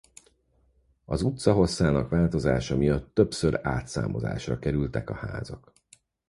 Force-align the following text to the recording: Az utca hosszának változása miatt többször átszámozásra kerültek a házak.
Az 1.05 1.21
utca 1.21 1.53
hosszának 1.53 2.09
változása 2.09 2.75
miatt 2.77 3.13
többször 3.13 3.59
átszámozásra 3.63 4.59
kerültek 4.59 5.09
a 5.09 5.13
házak. 5.13 5.73